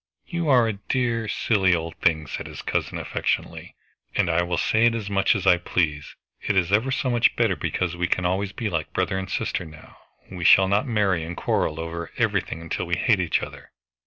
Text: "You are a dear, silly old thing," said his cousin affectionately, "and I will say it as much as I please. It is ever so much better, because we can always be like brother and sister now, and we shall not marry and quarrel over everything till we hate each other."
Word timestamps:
"You 0.25 0.49
are 0.49 0.67
a 0.67 0.73
dear, 0.89 1.27
silly 1.27 1.75
old 1.75 1.95
thing," 1.97 2.25
said 2.25 2.47
his 2.47 2.63
cousin 2.63 2.97
affectionately, 2.97 3.75
"and 4.15 4.31
I 4.31 4.41
will 4.41 4.57
say 4.57 4.85
it 4.85 4.95
as 4.95 5.11
much 5.11 5.35
as 5.35 5.45
I 5.45 5.57
please. 5.57 6.15
It 6.41 6.57
is 6.57 6.71
ever 6.71 6.89
so 6.89 7.11
much 7.11 7.35
better, 7.35 7.55
because 7.55 7.95
we 7.95 8.07
can 8.07 8.25
always 8.25 8.51
be 8.51 8.67
like 8.67 8.93
brother 8.93 9.19
and 9.19 9.29
sister 9.29 9.63
now, 9.63 9.97
and 10.27 10.39
we 10.39 10.43
shall 10.43 10.67
not 10.67 10.87
marry 10.87 11.23
and 11.23 11.37
quarrel 11.37 11.79
over 11.79 12.09
everything 12.17 12.67
till 12.67 12.87
we 12.87 12.95
hate 12.95 13.19
each 13.19 13.43
other." 13.43 13.73